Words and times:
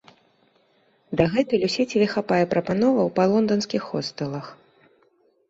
Дагэтуль 1.19 1.65
у 1.67 1.69
сеціве 1.75 2.07
хапае 2.15 2.41
прапановаў 2.55 3.13
па 3.19 3.23
лонданскіх 3.35 3.87
хостэлах. 3.93 4.51